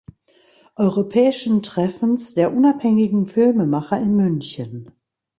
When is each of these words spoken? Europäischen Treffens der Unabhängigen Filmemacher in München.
Europäischen 0.77 1.61
Treffens 1.61 2.33
der 2.33 2.55
Unabhängigen 2.57 3.27
Filmemacher 3.27 3.99
in 4.01 4.15
München. 4.15 4.89